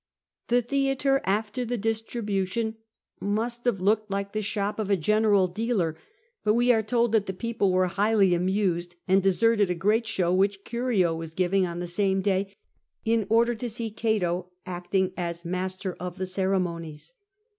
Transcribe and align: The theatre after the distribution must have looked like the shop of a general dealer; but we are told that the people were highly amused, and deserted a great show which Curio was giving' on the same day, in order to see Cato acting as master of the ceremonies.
The 0.47 0.63
theatre 0.63 1.21
after 1.25 1.63
the 1.63 1.77
distribution 1.77 2.75
must 3.19 3.65
have 3.65 3.79
looked 3.79 4.09
like 4.09 4.31
the 4.31 4.41
shop 4.41 4.79
of 4.79 4.89
a 4.89 4.97
general 4.97 5.47
dealer; 5.47 5.95
but 6.43 6.55
we 6.55 6.71
are 6.71 6.81
told 6.81 7.11
that 7.11 7.27
the 7.27 7.33
people 7.33 7.71
were 7.71 7.85
highly 7.85 8.33
amused, 8.33 8.95
and 9.07 9.21
deserted 9.21 9.69
a 9.69 9.75
great 9.75 10.07
show 10.07 10.33
which 10.33 10.63
Curio 10.63 11.13
was 11.13 11.35
giving' 11.35 11.67
on 11.67 11.77
the 11.77 11.85
same 11.85 12.23
day, 12.23 12.55
in 13.05 13.27
order 13.29 13.53
to 13.53 13.69
see 13.69 13.91
Cato 13.91 14.47
acting 14.65 15.13
as 15.17 15.45
master 15.45 15.93
of 15.99 16.17
the 16.17 16.25
ceremonies. 16.25 17.13